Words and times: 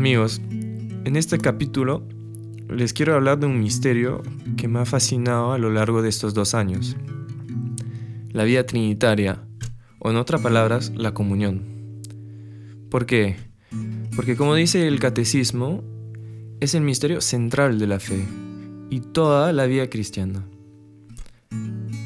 Amigos, 0.00 0.40
en 0.48 1.14
este 1.14 1.36
capítulo 1.36 2.08
les 2.70 2.94
quiero 2.94 3.14
hablar 3.14 3.38
de 3.38 3.44
un 3.44 3.60
misterio 3.60 4.22
que 4.56 4.66
me 4.66 4.78
ha 4.78 4.86
fascinado 4.86 5.52
a 5.52 5.58
lo 5.58 5.68
largo 5.68 6.00
de 6.00 6.08
estos 6.08 6.32
dos 6.32 6.54
años. 6.54 6.96
La 8.30 8.44
vida 8.44 8.64
trinitaria, 8.64 9.44
o 9.98 10.10
en 10.10 10.16
otras 10.16 10.40
palabras, 10.40 10.90
la 10.96 11.12
comunión. 11.12 11.64
¿Por 12.88 13.04
qué? 13.04 13.36
Porque 14.16 14.36
como 14.36 14.54
dice 14.54 14.88
el 14.88 15.00
catecismo, 15.00 15.84
es 16.60 16.74
el 16.74 16.80
misterio 16.80 17.20
central 17.20 17.78
de 17.78 17.86
la 17.86 18.00
fe 18.00 18.24
y 18.88 19.00
toda 19.00 19.52
la 19.52 19.66
vida 19.66 19.90
cristiana. 19.90 20.46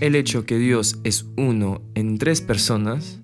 El 0.00 0.14
hecho 0.14 0.46
que 0.46 0.56
Dios 0.56 0.98
es 1.04 1.26
uno 1.36 1.82
en 1.94 2.16
tres 2.16 2.40
personas 2.40 3.21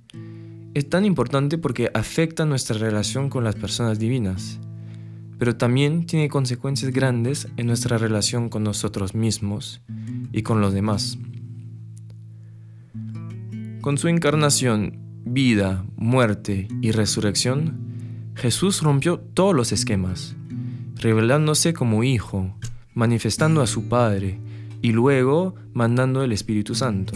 es 0.78 0.88
tan 0.88 1.05
importante 1.05 1.59
porque 1.59 1.91
afecta 1.92 2.45
nuestra 2.45 2.78
relación 2.78 3.30
con 3.30 3.42
las 3.42 3.56
personas 3.56 3.98
divinas, 3.98 4.60
pero 5.38 5.56
también 5.56 6.06
tiene 6.06 6.28
consecuencias 6.28 6.92
grandes 6.92 7.48
en 7.56 7.66
nuestra 7.66 7.98
relación 7.98 8.48
con 8.48 8.62
nosotros 8.62 9.14
mismos 9.14 9.82
y 10.32 10.42
con 10.42 10.60
los 10.60 10.73
demás. 10.73 11.18
Con 13.80 13.98
su 13.98 14.09
encarnación, 14.09 14.98
vida, 15.24 15.84
muerte 15.96 16.68
y 16.80 16.92
resurrección, 16.92 18.32
Jesús 18.34 18.82
rompió 18.82 19.18
todos 19.18 19.54
los 19.54 19.73
esquemas, 19.73 20.37
revelándose 20.95 21.73
como 21.74 22.04
Hijo, 22.04 22.54
manifestando 22.95 23.62
a 23.62 23.66
su 23.66 23.88
Padre 23.88 24.38
y 24.80 24.92
luego 24.92 25.56
mandando 25.73 26.23
el 26.23 26.30
Espíritu 26.30 26.74
Santo. 26.74 27.15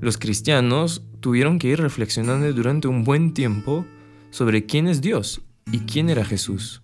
Los 0.00 0.18
cristianos 0.18 1.04
tuvieron 1.22 1.58
que 1.58 1.68
ir 1.68 1.80
reflexionando 1.80 2.52
durante 2.52 2.88
un 2.88 3.04
buen 3.04 3.32
tiempo 3.32 3.86
sobre 4.30 4.66
quién 4.66 4.88
es 4.88 5.00
Dios 5.00 5.40
y 5.70 5.78
quién 5.78 6.10
era 6.10 6.24
Jesús. 6.24 6.82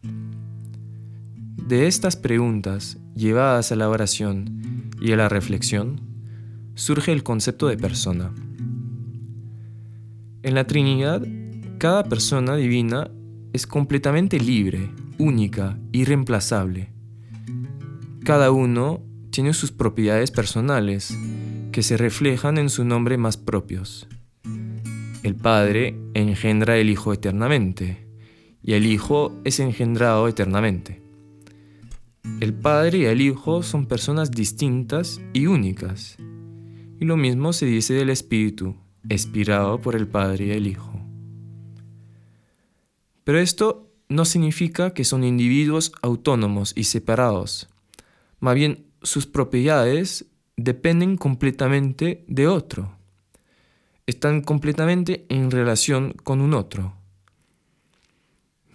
De 1.67 1.87
estas 1.89 2.17
preguntas, 2.17 2.99
llevadas 3.15 3.73
a 3.73 3.77
la 3.77 3.91
oración 3.91 4.91
y 5.01 5.13
a 5.13 5.17
la 5.17 5.29
reflexión, 5.29 6.01
surge 6.77 7.13
el 7.13 7.25
concepto 7.25 7.67
de 7.67 7.77
persona. 7.77 8.33
En 10.45 10.55
la 10.55 10.67
Trinidad, 10.67 11.27
cada 11.79 12.05
persona 12.05 12.55
divina 12.55 13.11
es 13.53 13.67
completamente 13.67 14.39
libre, 14.39 14.89
única, 15.19 15.77
irreemplazable. 15.91 16.93
Cada 18.25 18.53
uno 18.53 19.03
tiene 19.31 19.53
sus 19.53 19.73
propiedades 19.73 20.31
personales 20.31 21.19
que 21.73 21.83
se 21.83 21.97
reflejan 21.97 22.57
en 22.57 22.71
su 22.71 22.85
nombre 22.85 23.19
más 23.19 23.37
propios. 23.37 24.09
El 25.29 25.37
Padre 25.37 25.95
engendra 26.15 26.79
el 26.79 26.89
Hijo 26.89 27.13
eternamente, 27.13 28.07
y 28.63 28.73
el 28.73 28.87
Hijo 28.87 29.39
es 29.45 29.61
engendrado 29.61 30.27
eternamente. 30.27 31.03
El 32.41 32.55
Padre 32.55 32.97
y 32.97 33.05
el 33.05 33.21
Hijo 33.21 33.63
son 33.63 33.85
personas 33.85 34.31
distintas 34.31 35.21
y 35.35 35.45
únicas, 35.45 36.17
y 36.99 37.05
lo 37.05 37.19
mismo 37.19 37.53
se 37.53 37.67
dice 37.67 37.93
del 37.93 38.09
Espíritu, 38.09 38.75
expirado 39.11 39.83
por 39.83 39.97
el 39.97 40.09
Padre 40.09 40.47
y 40.47 40.51
el 40.53 40.67
Hijo. 40.67 40.99
Pero 43.23 43.39
esto 43.39 43.93
no 44.09 44.25
significa 44.25 44.95
que 44.95 45.05
son 45.05 45.25
individuos 45.25 45.93
autónomos 46.01 46.73
y 46.75 46.85
separados, 46.85 47.69
más 48.41 48.55
bien 48.55 48.87
sus 49.03 49.27
propiedades 49.27 50.25
dependen 50.57 51.19
completamente 51.19 52.25
de 52.29 52.47
otro 52.47 52.98
están 54.09 54.41
completamente 54.41 55.27
en 55.29 55.51
relación 55.51 56.15
con 56.25 56.41
un 56.41 56.55
otro. 56.55 56.95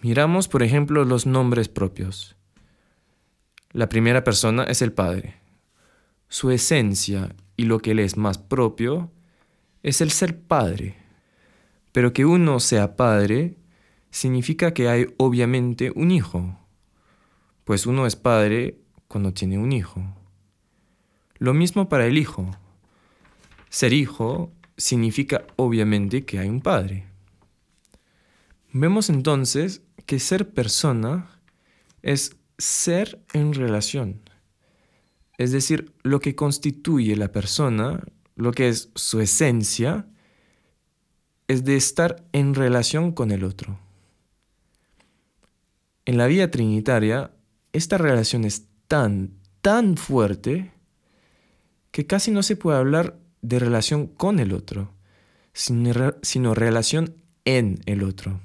Miramos, 0.00 0.46
por 0.46 0.62
ejemplo, 0.62 1.04
los 1.04 1.26
nombres 1.26 1.68
propios. 1.68 2.36
La 3.72 3.88
primera 3.88 4.22
persona 4.22 4.62
es 4.62 4.80
el 4.80 4.92
Padre. 4.92 5.40
Su 6.28 6.52
esencia 6.52 7.34
y 7.56 7.64
lo 7.64 7.80
que 7.80 7.90
él 7.90 7.98
es 7.98 8.16
más 8.16 8.38
propio 8.38 9.10
es 9.82 10.00
el 10.00 10.12
ser 10.12 10.40
Padre. 10.40 10.94
Pero 11.90 12.12
que 12.12 12.24
uno 12.24 12.60
sea 12.60 12.94
Padre 12.94 13.56
significa 14.12 14.72
que 14.72 14.88
hay 14.88 15.08
obviamente 15.16 15.92
un 15.96 16.12
hijo, 16.12 16.60
pues 17.64 17.86
uno 17.86 18.06
es 18.06 18.14
Padre 18.14 18.78
cuando 19.08 19.34
tiene 19.34 19.58
un 19.58 19.72
hijo. 19.72 20.00
Lo 21.38 21.54
mismo 21.54 21.88
para 21.88 22.06
el 22.06 22.18
Hijo. 22.18 22.52
Ser 23.68 23.92
hijo 23.92 24.52
significa 24.76 25.46
obviamente 25.56 26.24
que 26.24 26.38
hay 26.38 26.48
un 26.48 26.60
Padre. 26.60 27.06
Vemos 28.72 29.08
entonces 29.08 29.82
que 30.06 30.18
ser 30.18 30.50
persona 30.50 31.40
es 32.02 32.36
ser 32.58 33.22
en 33.32 33.54
relación. 33.54 34.20
Es 35.38 35.52
decir, 35.52 35.92
lo 36.02 36.20
que 36.20 36.34
constituye 36.34 37.16
la 37.16 37.32
persona, 37.32 38.02
lo 38.36 38.52
que 38.52 38.68
es 38.68 38.90
su 38.94 39.20
esencia, 39.20 40.06
es 41.48 41.64
de 41.64 41.76
estar 41.76 42.24
en 42.32 42.54
relación 42.54 43.12
con 43.12 43.30
el 43.30 43.44
otro. 43.44 43.78
En 46.04 46.18
la 46.18 46.26
vida 46.26 46.50
trinitaria, 46.50 47.32
esta 47.72 47.98
relación 47.98 48.44
es 48.44 48.66
tan, 48.86 49.34
tan 49.60 49.96
fuerte 49.96 50.72
que 51.90 52.06
casi 52.06 52.30
no 52.30 52.42
se 52.42 52.56
puede 52.56 52.78
hablar 52.78 53.18
de 53.44 53.58
relación 53.58 54.06
con 54.06 54.38
el 54.38 54.54
otro, 54.54 54.94
sino 55.52 56.54
relación 56.54 57.14
en 57.44 57.78
el 57.84 58.02
otro. 58.02 58.40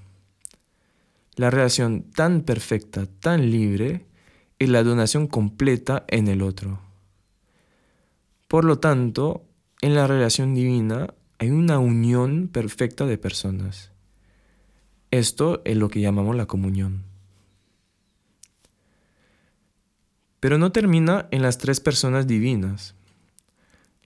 La 1.35 1.49
relación 1.49 2.11
tan 2.11 2.41
perfecta, 2.41 3.05
tan 3.05 3.49
libre, 3.49 4.05
es 4.59 4.67
la 4.67 4.83
donación 4.83 5.27
completa 5.27 6.03
en 6.09 6.27
el 6.27 6.41
otro. 6.41 6.81
Por 8.49 8.65
lo 8.65 8.79
tanto, 8.79 9.45
en 9.81 9.95
la 9.95 10.05
relación 10.05 10.53
divina 10.53 11.13
hay 11.37 11.51
una 11.51 11.79
unión 11.79 12.49
perfecta 12.49 13.05
de 13.05 13.17
personas. 13.17 13.93
Esto 15.11 15.61
es 15.63 15.77
lo 15.77 15.87
que 15.87 16.01
llamamos 16.01 16.35
la 16.35 16.45
comunión. 16.45 17.05
Pero 20.41 20.57
no 20.57 20.73
termina 20.73 21.29
en 21.31 21.41
las 21.41 21.57
tres 21.57 21.79
personas 21.79 22.27
divinas 22.27 22.95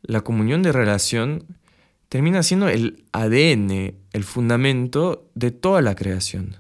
la 0.04 0.22
comunión 0.22 0.62
de 0.62 0.72
relación 0.72 1.46
termina 2.10 2.44
siendo 2.44 2.68
el 2.70 3.06
ADN, 3.12 3.96
el 4.12 4.24
fundamento 4.24 5.32
de 5.34 5.52
toda 5.52 5.82
la 5.82 5.96
creación, 5.96 6.58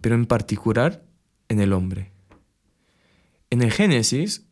pero 0.00 0.14
en 0.14 0.26
particular 0.26 1.02
en 1.48 1.60
el 1.60 1.72
hombre. 1.72 2.12
En 3.50 3.62
el 3.62 3.72
Génesis, 3.72 4.46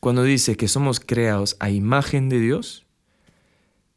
cuando 0.00 0.24
dice 0.24 0.56
que 0.56 0.68
somos 0.68 1.00
creados 1.00 1.56
a 1.60 1.70
imagen 1.70 2.28
de 2.28 2.40
Dios, 2.40 2.86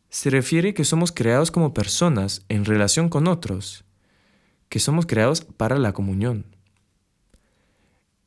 se 0.09 0.29
refiere 0.29 0.73
que 0.73 0.83
somos 0.83 1.11
creados 1.11 1.51
como 1.51 1.73
personas 1.73 2.43
en 2.49 2.65
relación 2.65 3.07
con 3.07 3.27
otros, 3.27 3.85
que 4.67 4.79
somos 4.79 5.05
creados 5.05 5.41
para 5.41 5.79
la 5.79 5.93
comunión. 5.93 6.45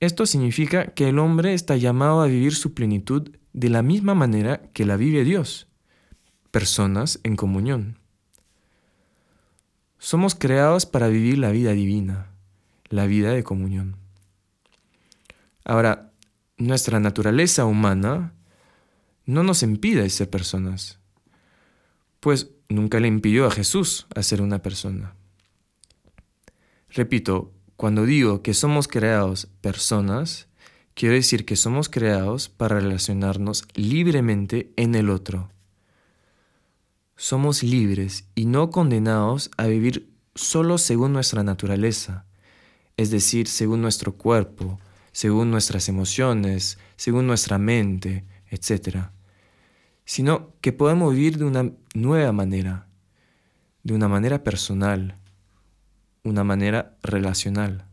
Esto 0.04 0.26
significa 0.26 0.88
que 0.88 1.08
el 1.08 1.18
hombre 1.18 1.54
está 1.54 1.78
llamado 1.78 2.20
a 2.20 2.26
vivir 2.26 2.54
su 2.54 2.74
plenitud 2.74 3.34
de 3.54 3.70
la 3.70 3.80
misma 3.80 4.14
manera 4.14 4.60
que 4.74 4.84
la 4.84 4.98
vive 4.98 5.24
Dios, 5.24 5.66
personas 6.50 7.20
en 7.22 7.36
comunión. 7.36 7.98
Somos 9.98 10.34
creados 10.34 10.84
para 10.84 11.08
vivir 11.08 11.38
la 11.38 11.52
vida 11.52 11.72
divina, 11.72 12.26
la 12.90 13.06
vida 13.06 13.32
de 13.32 13.44
comunión. 13.44 13.96
Ahora, 15.64 16.12
nuestra 16.58 17.00
naturaleza 17.00 17.64
humana 17.64 18.34
no 19.24 19.42
nos 19.42 19.62
impide 19.62 20.10
ser 20.10 20.28
personas, 20.28 20.98
pues 22.20 22.50
nunca 22.68 23.00
le 23.00 23.08
impidió 23.08 23.46
a 23.46 23.50
Jesús 23.50 24.06
a 24.14 24.22
ser 24.22 24.42
una 24.42 24.60
persona. 24.60 25.14
Repito, 26.90 27.53
cuando 27.76 28.06
digo 28.06 28.42
que 28.42 28.54
somos 28.54 28.88
creados 28.88 29.48
personas, 29.60 30.48
Quiero 30.94 31.16
decir 31.16 31.44
que 31.44 31.56
somos 31.56 31.88
creados 31.88 32.48
para 32.48 32.78
relacionarnos 32.78 33.66
libremente 33.74 34.72
en 34.76 34.94
el 34.94 35.10
otro. 35.10 35.50
Somos 37.16 37.64
libres 37.64 38.26
y 38.36 38.44
no 38.46 38.70
condenados 38.70 39.50
a 39.56 39.66
vivir 39.66 40.12
solo 40.36 40.78
según 40.78 41.12
nuestra 41.12 41.42
naturaleza, 41.42 42.26
es 42.96 43.10
decir, 43.10 43.48
según 43.48 43.82
nuestro 43.82 44.14
cuerpo, 44.14 44.78
según 45.10 45.50
nuestras 45.50 45.88
emociones, 45.88 46.78
según 46.94 47.26
nuestra 47.26 47.58
mente, 47.58 48.24
etc. 48.50 49.08
Sino 50.04 50.52
que 50.60 50.72
podemos 50.72 51.12
vivir 51.12 51.38
de 51.38 51.44
una 51.44 51.72
nueva 51.92 52.30
manera, 52.30 52.86
de 53.82 53.94
una 53.94 54.06
manera 54.06 54.44
personal, 54.44 55.16
una 56.24 56.42
manera 56.42 56.96
relacional. 57.02 57.86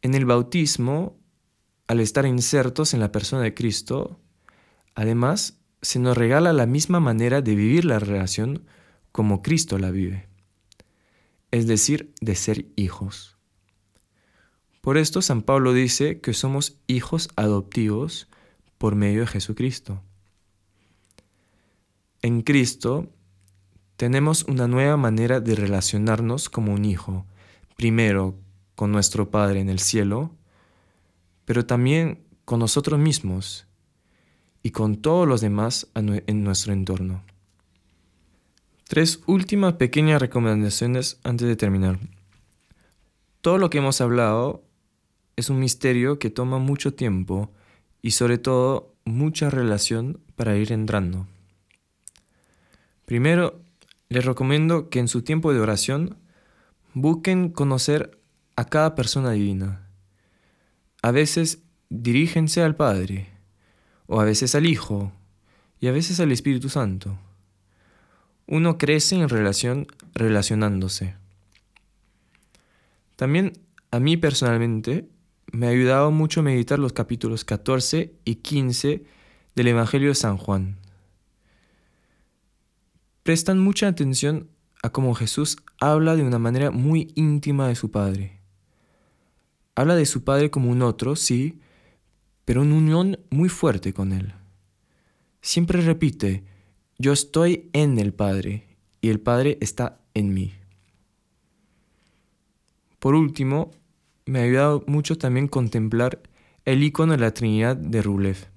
En 0.00 0.14
el 0.14 0.24
bautismo, 0.24 1.18
al 1.86 2.00
estar 2.00 2.24
insertos 2.24 2.94
en 2.94 3.00
la 3.00 3.12
persona 3.12 3.42
de 3.42 3.52
Cristo, 3.52 4.18
además 4.94 5.58
se 5.82 5.98
nos 5.98 6.16
regala 6.16 6.52
la 6.52 6.66
misma 6.66 7.00
manera 7.00 7.42
de 7.42 7.54
vivir 7.54 7.84
la 7.84 7.98
relación 7.98 8.64
como 9.12 9.42
Cristo 9.42 9.78
la 9.78 9.90
vive. 9.90 10.28
es 11.52 11.66
decir, 11.66 12.14
de 12.20 12.36
ser 12.36 12.66
hijos. 12.76 13.36
Por 14.80 14.96
esto 14.96 15.20
San 15.20 15.42
Pablo 15.42 15.72
dice 15.72 16.20
que 16.20 16.32
somos 16.32 16.78
hijos 16.86 17.28
adoptivos 17.34 18.28
por 18.78 18.94
medio 18.94 19.22
de 19.22 19.26
Jesucristo. 19.26 20.00
En 22.22 22.42
Cristo 22.42 23.12
tenemos 24.00 24.44
una 24.44 24.66
nueva 24.66 24.96
manera 24.96 25.40
de 25.40 25.54
relacionarnos 25.54 26.48
como 26.48 26.72
un 26.72 26.86
hijo, 26.86 27.26
primero 27.76 28.34
con 28.74 28.92
nuestro 28.92 29.30
Padre 29.30 29.60
en 29.60 29.68
el 29.68 29.78
cielo, 29.78 30.34
pero 31.44 31.66
también 31.66 32.24
con 32.46 32.60
nosotros 32.60 32.98
mismos 32.98 33.66
y 34.62 34.70
con 34.70 35.02
todos 35.02 35.28
los 35.28 35.42
demás 35.42 35.86
en 35.94 36.44
nuestro 36.44 36.72
entorno. 36.72 37.22
Tres 38.88 39.20
últimas 39.26 39.74
pequeñas 39.74 40.18
recomendaciones 40.18 41.20
antes 41.22 41.46
de 41.46 41.56
terminar. 41.56 41.98
Todo 43.42 43.58
lo 43.58 43.68
que 43.68 43.76
hemos 43.76 44.00
hablado 44.00 44.64
es 45.36 45.50
un 45.50 45.60
misterio 45.60 46.18
que 46.18 46.30
toma 46.30 46.56
mucho 46.56 46.94
tiempo 46.94 47.52
y 48.00 48.12
sobre 48.12 48.38
todo 48.38 48.94
mucha 49.04 49.50
relación 49.50 50.20
para 50.36 50.56
ir 50.56 50.72
entrando. 50.72 51.26
Primero, 53.04 53.60
les 54.10 54.24
recomiendo 54.24 54.90
que 54.90 54.98
en 54.98 55.08
su 55.08 55.22
tiempo 55.22 55.54
de 55.54 55.60
oración 55.60 56.16
busquen 56.94 57.48
conocer 57.48 58.18
a 58.56 58.66
cada 58.66 58.94
persona 58.94 59.30
divina. 59.30 59.88
A 61.00 61.12
veces 61.12 61.62
dirígense 61.88 62.62
al 62.62 62.76
Padre, 62.76 63.28
o 64.06 64.20
a 64.20 64.24
veces 64.24 64.54
al 64.54 64.66
Hijo, 64.66 65.12
y 65.80 65.86
a 65.86 65.92
veces 65.92 66.18
al 66.20 66.32
Espíritu 66.32 66.68
Santo. 66.68 67.18
Uno 68.46 68.78
crece 68.78 69.14
en 69.14 69.28
relación 69.28 69.86
relacionándose. 70.12 71.14
También 73.14 73.52
a 73.92 74.00
mí 74.00 74.16
personalmente 74.16 75.08
me 75.52 75.66
ha 75.66 75.70
ayudado 75.70 76.10
mucho 76.10 76.42
meditar 76.42 76.80
los 76.80 76.92
capítulos 76.92 77.44
14 77.44 78.12
y 78.24 78.34
15 78.36 79.04
del 79.54 79.68
Evangelio 79.68 80.08
de 80.08 80.14
San 80.16 80.36
Juan. 80.36 80.78
Prestan 83.30 83.60
mucha 83.60 83.86
atención 83.86 84.48
a 84.82 84.90
cómo 84.90 85.14
Jesús 85.14 85.56
habla 85.78 86.16
de 86.16 86.24
una 86.24 86.40
manera 86.40 86.72
muy 86.72 87.12
íntima 87.14 87.68
de 87.68 87.76
su 87.76 87.92
Padre. 87.92 88.40
Habla 89.76 89.94
de 89.94 90.04
su 90.04 90.24
Padre 90.24 90.50
como 90.50 90.68
un 90.68 90.82
otro, 90.82 91.14
sí, 91.14 91.60
pero 92.44 92.62
una 92.62 92.74
unión 92.74 93.20
muy 93.30 93.48
fuerte 93.48 93.92
con 93.92 94.12
Él. 94.12 94.34
Siempre 95.42 95.80
repite, 95.80 96.42
yo 96.98 97.12
estoy 97.12 97.70
en 97.72 98.00
el 98.00 98.12
Padre 98.12 98.66
y 99.00 99.10
el 99.10 99.20
Padre 99.20 99.58
está 99.60 100.00
en 100.12 100.34
mí. 100.34 100.52
Por 102.98 103.14
último, 103.14 103.70
me 104.26 104.40
ha 104.40 104.42
ayudado 104.42 104.82
mucho 104.88 105.16
también 105.18 105.46
contemplar 105.46 106.20
el 106.64 106.82
icono 106.82 107.12
de 107.12 107.18
la 107.20 107.32
Trinidad 107.32 107.76
de 107.76 108.02
Rublev. 108.02 108.48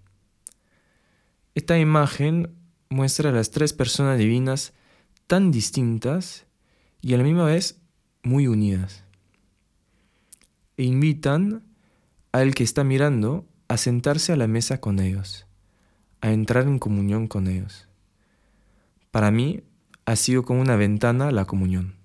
Esta 1.54 1.78
imagen 1.78 2.63
muestra 2.94 3.30
a 3.30 3.34
las 3.34 3.52
tres 3.52 3.74
personas 3.74 4.18
divinas 4.18 4.74
tan 5.28 5.52
distintas 5.52 6.46
y 7.02 7.14
a 7.14 7.18
la 7.18 7.24
misma 7.24 7.46
vez 7.46 7.82
muy 8.24 8.48
unidas. 8.48 9.04
E 10.78 10.84
invitan 10.84 11.64
al 12.32 12.56
que 12.56 12.64
está 12.64 12.84
mirando 12.84 13.46
a 13.68 13.78
sentarse 13.78 14.32
a 14.32 14.38
la 14.38 14.48
mesa 14.48 14.80
con 14.80 15.00
ellos, 15.00 15.46
a 16.22 16.32
entrar 16.32 16.66
en 16.66 16.80
comunión 16.80 17.28
con 17.28 17.48
ellos. 17.48 17.88
Para 19.12 19.32
mí 19.32 19.62
ha 20.06 20.16
sido 20.16 20.44
como 20.44 20.62
una 20.62 20.76
ventana 20.76 21.28
a 21.28 21.32
la 21.32 21.46
comunión. 21.46 21.96